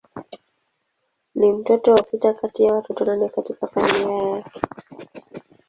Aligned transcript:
Ni 1.35 1.51
mtoto 1.51 1.93
wa 1.93 2.03
sita 2.03 2.33
kati 2.33 2.63
ya 2.63 2.73
watoto 2.73 3.05
nane 3.05 3.29
katika 3.29 3.67
familia 3.67 4.11
yake. 4.27 4.61